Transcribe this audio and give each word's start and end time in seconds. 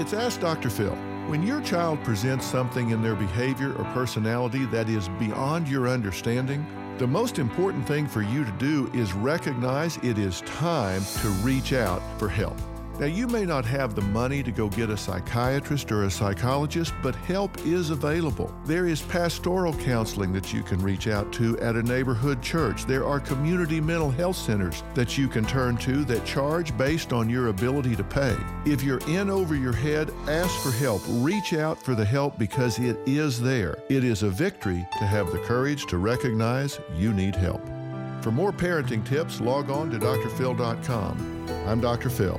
It's 0.00 0.14
Ask 0.14 0.40
Dr. 0.40 0.70
Phil. 0.70 0.96
When 1.28 1.42
your 1.42 1.60
child 1.60 2.02
presents 2.02 2.46
something 2.46 2.88
in 2.88 3.02
their 3.02 3.14
behavior 3.14 3.74
or 3.74 3.84
personality 3.92 4.64
that 4.64 4.88
is 4.88 5.10
beyond 5.18 5.68
your 5.68 5.88
understanding, 5.88 6.64
the 6.96 7.06
most 7.06 7.38
important 7.38 7.86
thing 7.86 8.06
for 8.06 8.22
you 8.22 8.42
to 8.42 8.52
do 8.52 8.90
is 8.94 9.12
recognize 9.12 9.98
it 9.98 10.16
is 10.16 10.40
time 10.46 11.02
to 11.20 11.28
reach 11.44 11.74
out 11.74 12.00
for 12.18 12.30
help. 12.30 12.56
Now, 13.00 13.06
you 13.06 13.26
may 13.26 13.46
not 13.46 13.64
have 13.64 13.94
the 13.94 14.02
money 14.02 14.42
to 14.42 14.52
go 14.52 14.68
get 14.68 14.90
a 14.90 14.96
psychiatrist 14.96 15.90
or 15.90 16.04
a 16.04 16.10
psychologist, 16.10 16.92
but 17.02 17.14
help 17.14 17.56
is 17.64 17.88
available. 17.88 18.54
There 18.66 18.86
is 18.86 19.00
pastoral 19.00 19.72
counseling 19.72 20.34
that 20.34 20.52
you 20.52 20.62
can 20.62 20.78
reach 20.82 21.08
out 21.08 21.32
to 21.32 21.58
at 21.60 21.76
a 21.76 21.82
neighborhood 21.82 22.42
church. 22.42 22.84
There 22.84 23.06
are 23.06 23.18
community 23.18 23.80
mental 23.80 24.10
health 24.10 24.36
centers 24.36 24.82
that 24.92 25.16
you 25.16 25.28
can 25.28 25.46
turn 25.46 25.78
to 25.78 26.04
that 26.04 26.26
charge 26.26 26.76
based 26.76 27.14
on 27.14 27.30
your 27.30 27.48
ability 27.48 27.96
to 27.96 28.04
pay. 28.04 28.36
If 28.66 28.82
you're 28.82 29.00
in 29.08 29.30
over 29.30 29.54
your 29.54 29.72
head, 29.72 30.12
ask 30.28 30.54
for 30.62 30.70
help. 30.70 31.00
Reach 31.08 31.54
out 31.54 31.82
for 31.82 31.94
the 31.94 32.04
help 32.04 32.38
because 32.38 32.78
it 32.78 32.98
is 33.06 33.40
there. 33.40 33.78
It 33.88 34.04
is 34.04 34.24
a 34.24 34.28
victory 34.28 34.86
to 34.98 35.06
have 35.06 35.32
the 35.32 35.38
courage 35.38 35.86
to 35.86 35.96
recognize 35.96 36.78
you 36.94 37.14
need 37.14 37.34
help. 37.34 37.66
For 38.20 38.30
more 38.30 38.52
parenting 38.52 39.06
tips, 39.06 39.40
log 39.40 39.70
on 39.70 39.88
to 39.88 39.98
drphil.com. 39.98 41.48
I'm 41.66 41.80
Dr. 41.80 42.10
Phil. 42.10 42.38